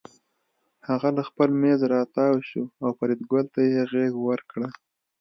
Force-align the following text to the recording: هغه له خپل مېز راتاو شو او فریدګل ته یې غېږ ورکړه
هغه 0.87 1.09
له 1.17 1.21
خپل 1.29 1.49
مېز 1.61 1.79
راتاو 1.93 2.35
شو 2.49 2.63
او 2.83 2.89
فریدګل 2.97 3.45
ته 3.53 3.61
یې 3.71 3.81
غېږ 3.91 4.13
ورکړه 4.27 4.67